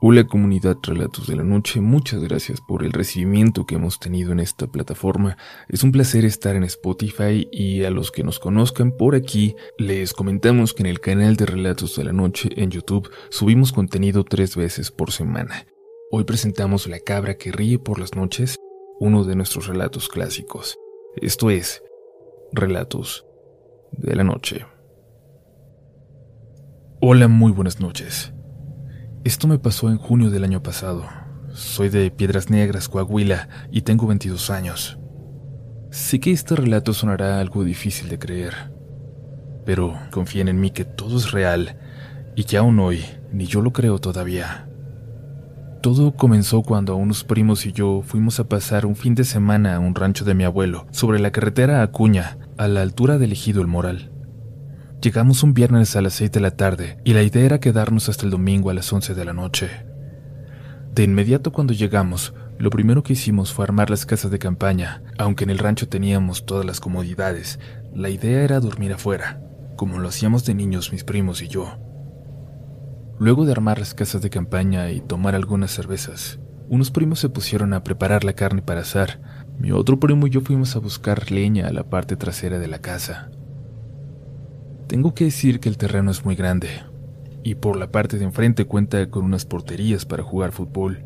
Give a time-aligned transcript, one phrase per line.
[0.00, 4.38] Hola comunidad Relatos de la Noche, muchas gracias por el recibimiento que hemos tenido en
[4.38, 5.36] esta plataforma.
[5.68, 10.12] Es un placer estar en Spotify y a los que nos conozcan por aquí les
[10.12, 14.54] comentamos que en el canal de Relatos de la Noche en YouTube subimos contenido tres
[14.54, 15.66] veces por semana.
[16.12, 18.54] Hoy presentamos La cabra que ríe por las noches,
[19.00, 20.78] uno de nuestros relatos clásicos.
[21.16, 21.82] Esto es
[22.52, 23.26] Relatos
[23.90, 24.64] de la Noche.
[27.00, 28.32] Hola, muy buenas noches.
[29.28, 31.04] Esto me pasó en junio del año pasado.
[31.52, 34.98] Soy de Piedras Negras, Coahuila, y tengo 22 años.
[35.90, 38.72] Sé que este relato sonará algo difícil de creer,
[39.66, 41.76] pero confíen en mí que todo es real
[42.36, 44.66] y que aún hoy ni yo lo creo todavía.
[45.82, 49.78] Todo comenzó cuando unos primos y yo fuimos a pasar un fin de semana a
[49.78, 53.66] un rancho de mi abuelo, sobre la carretera Acuña, a la altura del ejido El
[53.66, 54.10] Moral.
[55.00, 58.24] Llegamos un viernes a las 6 de la tarde y la idea era quedarnos hasta
[58.24, 59.70] el domingo a las 11 de la noche.
[60.92, 65.44] De inmediato cuando llegamos, lo primero que hicimos fue armar las casas de campaña, aunque
[65.44, 67.60] en el rancho teníamos todas las comodidades.
[67.94, 69.40] La idea era dormir afuera,
[69.76, 71.78] como lo hacíamos de niños mis primos y yo.
[73.20, 77.72] Luego de armar las casas de campaña y tomar algunas cervezas, unos primos se pusieron
[77.72, 79.20] a preparar la carne para asar.
[79.60, 82.80] Mi otro primo y yo fuimos a buscar leña a la parte trasera de la
[82.80, 83.30] casa.
[84.88, 86.68] Tengo que decir que el terreno es muy grande,
[87.44, 91.04] y por la parte de enfrente cuenta con unas porterías para jugar fútbol,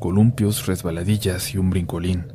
[0.00, 2.32] columpios, resbaladillas y un brincolín.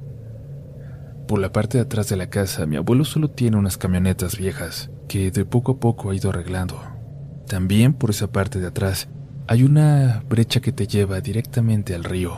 [1.27, 4.89] Por la parte de atrás de la casa, mi abuelo solo tiene unas camionetas viejas
[5.09, 6.81] que de poco a poco ha ido arreglando.
[7.47, 9.09] También por esa parte de atrás
[9.47, 12.38] hay una brecha que te lleva directamente al río.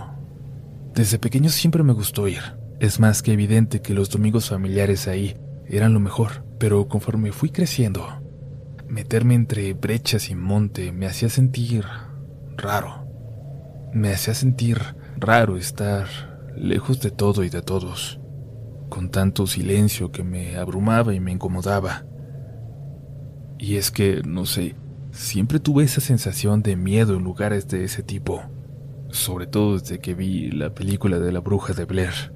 [0.95, 2.41] Desde pequeño siempre me gustó ir.
[2.79, 7.49] Es más que evidente que los domingos familiares ahí eran lo mejor, pero conforme fui
[7.49, 8.22] creciendo,
[8.93, 11.83] Meterme entre brechas y monte me hacía sentir
[12.55, 13.07] raro.
[13.91, 14.77] Me hacía sentir
[15.17, 16.05] raro estar
[16.55, 18.19] lejos de todo y de todos,
[18.89, 22.05] con tanto silencio que me abrumaba y me incomodaba.
[23.57, 24.75] Y es que, no sé,
[25.09, 28.43] siempre tuve esa sensación de miedo en lugares de ese tipo,
[29.09, 32.31] sobre todo desde que vi la película de la bruja de Blair.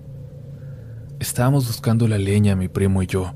[1.20, 3.36] Estábamos buscando la leña mi primo y yo,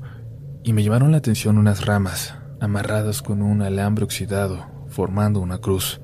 [0.64, 6.00] y me llamaron la atención unas ramas, amarradas con un alambre oxidado, formando una cruz.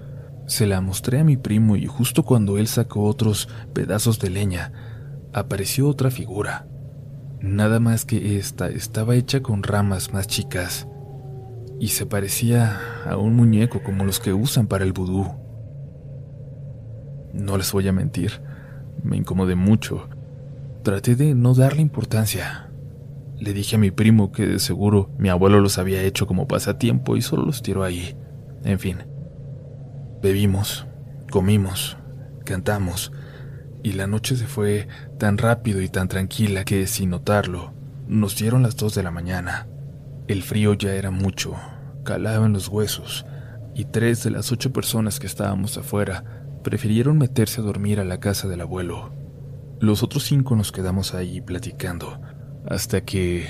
[0.49, 4.73] Se la mostré a mi primo y justo cuando él sacó otros pedazos de leña,
[5.33, 6.67] apareció otra figura.
[7.41, 10.89] Nada más que esta estaba hecha con ramas más chicas
[11.79, 12.77] y se parecía
[13.07, 15.27] a un muñeco como los que usan para el vudú.
[17.33, 18.43] No les voy a mentir,
[19.05, 20.09] me incomodé mucho.
[20.83, 22.68] Traté de no darle importancia,
[23.39, 27.17] le dije a mi primo que de seguro mi abuelo los había hecho como pasatiempo
[27.17, 28.17] y solo los tiró ahí.
[28.65, 28.99] En fin.
[30.21, 30.87] Bebimos,
[31.31, 31.97] comimos,
[32.45, 33.13] cantamos,
[33.83, 34.89] y la noche se fue
[35.19, 37.73] tan rápido y tan tranquila que, sin notarlo,
[38.09, 39.69] nos dieron las dos de la mañana.
[40.27, 41.55] El frío ya era mucho,
[42.05, 43.25] calaba en los huesos,
[43.75, 46.25] y tres de las ocho personas que estábamos afuera
[46.65, 49.13] prefirieron meterse a dormir a la casa del abuelo.
[49.81, 52.21] Los otros cinco nos quedamos ahí platicando,
[52.69, 53.47] hasta que,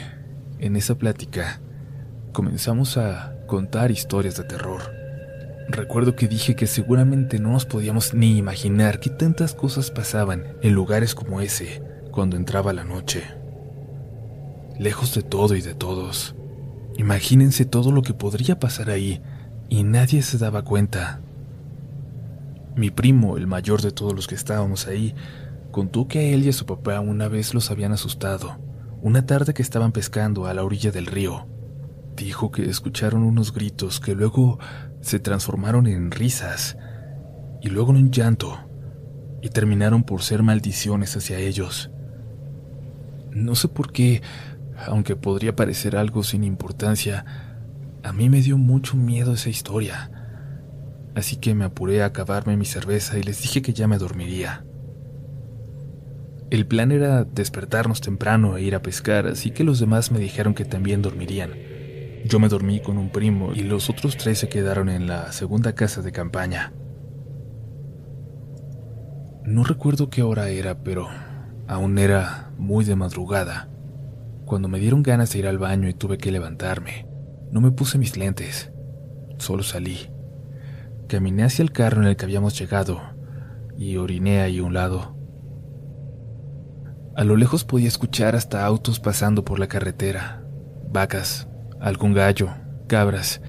[0.60, 1.60] en esa plática,
[2.32, 4.80] comenzamos a contar historias de terror.
[5.68, 10.72] Recuerdo que dije que seguramente no nos podíamos ni imaginar que tantas cosas pasaban en
[10.72, 13.24] lugares como ese cuando entraba la noche.
[14.78, 16.36] Lejos de todo y de todos.
[16.96, 19.20] Imagínense todo lo que podría pasar ahí
[19.68, 21.20] y nadie se daba cuenta.
[22.76, 25.14] Mi primo, el mayor de todos los que estábamos ahí,
[25.72, 28.67] contó que a él y a su papá una vez los habían asustado
[29.00, 31.47] una tarde que estaban pescando a la orilla del río,
[32.16, 34.59] dijo que escucharon unos gritos que luego
[35.00, 36.76] se transformaron en risas
[37.62, 38.59] y luego en un llanto
[39.41, 41.91] y terminaron por ser maldiciones hacia ellos.
[43.31, 44.22] No sé por qué,
[44.86, 47.25] aunque podría parecer algo sin importancia,
[48.03, 50.10] a mí me dio mucho miedo esa historia.
[51.15, 54.65] Así que me apuré a acabarme mi cerveza y les dije que ya me dormiría.
[56.50, 60.54] El plan era despertarnos temprano e ir a pescar, así que los demás me dijeron
[60.54, 61.53] que también dormirían.
[62.24, 65.74] Yo me dormí con un primo y los otros tres se quedaron en la segunda
[65.74, 66.72] casa de campaña.
[69.45, 71.09] No recuerdo qué hora era, pero
[71.66, 73.68] aún era muy de madrugada.
[74.47, 77.06] Cuando me dieron ganas de ir al baño y tuve que levantarme,
[77.53, 78.72] no me puse mis lentes,
[79.36, 80.10] solo salí.
[81.09, 83.03] Caminé hacia el carro en el que habíamos llegado
[83.77, 85.17] y oriné ahí a un lado.
[87.18, 90.44] A lo lejos podía escuchar hasta autos pasando por la carretera,
[90.88, 91.48] vacas,
[91.80, 92.50] algún gallo,
[92.86, 93.41] cabras,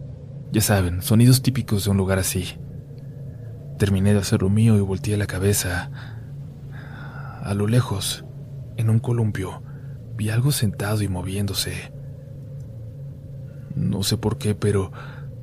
[0.51, 2.57] ya saben, sonidos típicos de un lugar así.
[3.77, 5.91] Terminé de hacer lo mío y volteé la cabeza.
[7.43, 8.25] A lo lejos,
[8.77, 9.61] en un columpio,
[10.15, 11.93] vi algo sentado y moviéndose.
[13.75, 14.91] No sé por qué, pero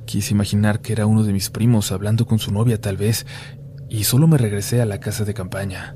[0.05, 3.25] quise imaginar que era uno de mis primos hablando con su novia tal vez,
[3.89, 5.95] y solo me regresé a la casa de campaña.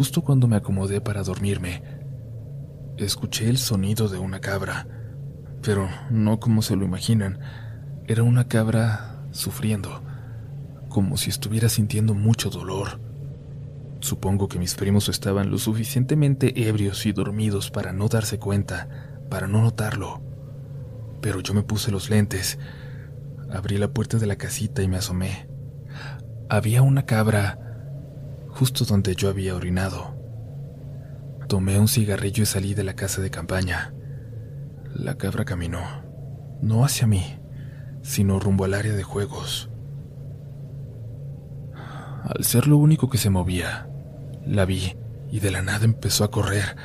[0.00, 1.82] Justo cuando me acomodé para dormirme,
[2.96, 4.86] escuché el sonido de una cabra,
[5.60, 7.38] pero no como se lo imaginan,
[8.06, 10.02] era una cabra sufriendo,
[10.88, 12.98] como si estuviera sintiendo mucho dolor.
[14.00, 18.88] Supongo que mis primos estaban lo suficientemente ebrios y dormidos para no darse cuenta,
[19.28, 20.22] para no notarlo.
[21.20, 22.58] Pero yo me puse los lentes,
[23.52, 25.46] abrí la puerta de la casita y me asomé.
[26.48, 27.69] Había una cabra
[28.52, 30.16] justo donde yo había orinado.
[31.48, 33.92] Tomé un cigarrillo y salí de la casa de campaña.
[34.94, 35.80] La cabra caminó,
[36.60, 37.40] no hacia mí,
[38.02, 39.70] sino rumbo al área de juegos.
[42.22, 43.88] Al ser lo único que se movía,
[44.46, 44.96] la vi
[45.30, 46.76] y de la nada empezó a correr,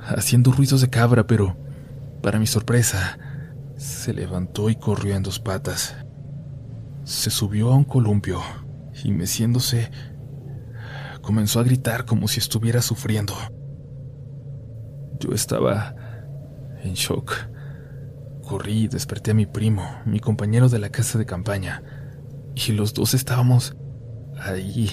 [0.00, 1.56] haciendo ruidos de cabra, pero,
[2.22, 3.18] para mi sorpresa,
[3.76, 5.96] se levantó y corrió en dos patas.
[7.04, 8.40] Se subió a un columpio
[9.04, 9.90] y meciéndose,
[11.28, 13.34] comenzó a gritar como si estuviera sufriendo.
[15.20, 15.94] Yo estaba
[16.82, 17.34] en shock.
[18.42, 21.82] Corrí y desperté a mi primo, mi compañero de la casa de campaña,
[22.54, 23.76] y los dos estábamos
[24.40, 24.90] ahí,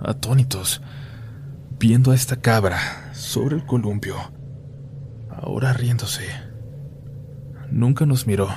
[0.00, 0.80] atónitos,
[1.80, 2.78] viendo a esta cabra
[3.12, 4.14] sobre el columpio,
[5.28, 6.28] ahora riéndose.
[7.72, 8.48] Nunca nos miró.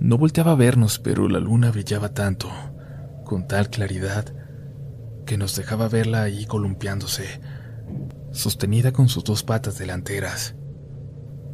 [0.00, 2.48] No volteaba a vernos, pero la luna brillaba tanto,
[3.26, 4.34] con tal claridad,
[5.24, 7.40] que nos dejaba verla ahí columpiándose,
[8.32, 10.54] sostenida con sus dos patas delanteras.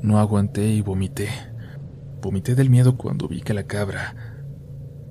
[0.03, 1.29] No aguanté y vomité.
[2.23, 4.15] Vomité del miedo cuando vi que la cabra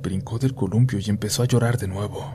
[0.01, 2.25] brincó del columpio y empezó a llorar de nuevo.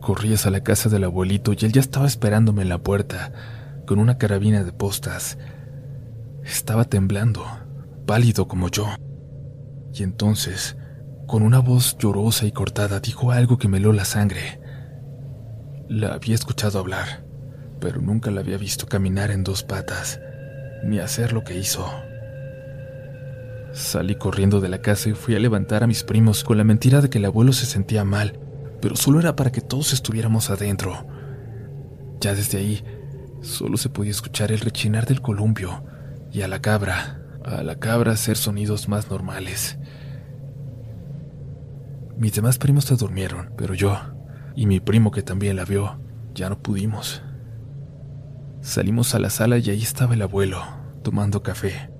[0.00, 3.32] Corrí hacia la casa del abuelito y él ya estaba esperándome en la puerta,
[3.86, 5.38] con una carabina de postas.
[6.44, 7.44] Estaba temblando,
[8.06, 8.86] pálido como yo.
[9.94, 10.76] Y entonces,
[11.26, 14.60] con una voz llorosa y cortada, dijo algo que me heló la sangre.
[15.88, 17.24] La había escuchado hablar,
[17.80, 20.20] pero nunca la había visto caminar en dos patas,
[20.84, 21.88] ni hacer lo que hizo.
[23.72, 27.00] Salí corriendo de la casa y fui a levantar a mis primos con la mentira
[27.00, 28.38] de que el abuelo se sentía mal
[28.84, 31.06] pero solo era para que todos estuviéramos adentro.
[32.20, 32.84] Ya desde ahí,
[33.40, 35.82] solo se podía escuchar el rechinar del columpio
[36.30, 39.78] y a la cabra, a la cabra hacer sonidos más normales.
[42.16, 43.96] Mis demás primos se durmieron, pero yo,
[44.54, 46.00] y mi primo que también la vio,
[46.34, 47.22] ya no pudimos.
[48.60, 50.62] Salimos a la sala y ahí estaba el abuelo,
[51.02, 51.90] tomando café,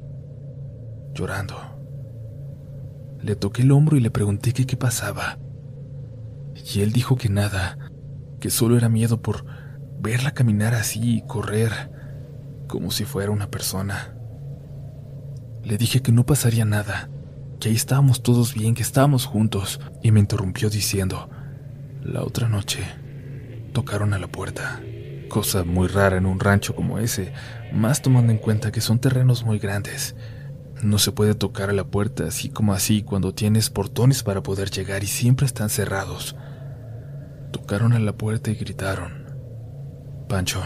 [1.14, 1.56] llorando.
[3.20, 5.38] Le toqué el hombro y le pregunté qué qué pasaba
[6.72, 7.78] y él dijo que nada,
[8.40, 9.44] que solo era miedo por
[10.00, 11.72] verla caminar así y correr
[12.68, 14.16] como si fuera una persona.
[15.62, 17.10] Le dije que no pasaría nada,
[17.58, 21.30] que ahí estábamos todos bien, que estábamos juntos, y me interrumpió diciendo,
[22.02, 22.80] la otra noche
[23.72, 24.80] tocaron a la puerta,
[25.28, 27.32] cosa muy rara en un rancho como ese,
[27.72, 30.14] más tomando en cuenta que son terrenos muy grandes.
[30.82, 34.70] No se puede tocar a la puerta así como así cuando tienes portones para poder
[34.70, 36.36] llegar y siempre están cerrados.
[37.52, 39.24] Tocaron a la puerta y gritaron.
[40.28, 40.62] Pancho,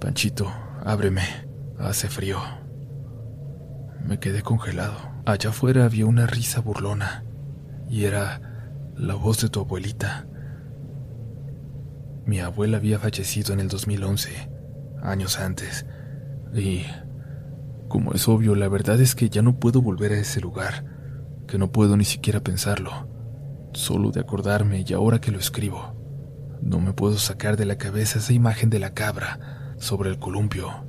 [0.00, 0.52] Panchito,
[0.84, 1.22] ábreme,
[1.78, 2.63] hace frío.
[4.04, 4.96] Me quedé congelado.
[5.24, 7.24] Allá afuera había una risa burlona
[7.88, 8.40] y era
[8.96, 10.26] la voz de tu abuelita.
[12.26, 14.50] Mi abuela había fallecido en el 2011,
[15.02, 15.84] años antes,
[16.54, 16.82] y
[17.88, 20.84] como es obvio, la verdad es que ya no puedo volver a ese lugar,
[21.46, 23.14] que no puedo ni siquiera pensarlo
[23.76, 25.94] solo de acordarme y ahora que lo escribo.
[26.62, 30.86] No me puedo sacar de la cabeza esa imagen de la cabra sobre el columpio,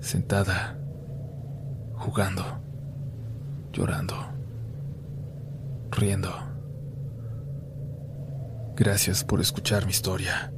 [0.00, 0.78] sentada,
[2.06, 2.44] jugando,
[3.72, 4.14] llorando,
[5.90, 6.32] riendo.
[8.76, 10.52] Gracias por escuchar mi historia.